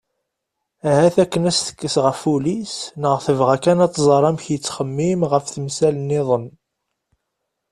Ahat 0.89 1.15
akken 1.23 1.43
ad 1.49 1.49
as-tekkes 1.53 1.95
ɣef 2.05 2.19
wul-is 2.27 2.75
neɣ 3.01 3.15
tebɣa 3.25 3.57
kan 3.63 3.83
ad 3.85 3.91
tẓer 3.95 4.23
amek 4.29 4.45
yettxemmim 4.49 5.19
ɣef 5.31 5.43
temsal-nniḍen. 5.47 6.45